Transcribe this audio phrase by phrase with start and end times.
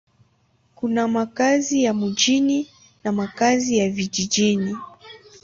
[0.75, 2.67] Kuna makazi ya mjini
[3.03, 4.77] na makazi ya vijijini.